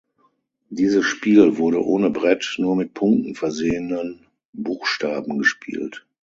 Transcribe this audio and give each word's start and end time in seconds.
Dieses 0.71 1.05
Spiel 1.05 1.59
wurde 1.59 1.85
ohne 1.85 2.09
Brett, 2.09 2.55
nur 2.57 2.75
mit 2.75 2.95
Punkten 2.95 3.35
versehenen 3.35 4.25
Buchstaben 4.51 5.37
gespielt. 5.37 6.07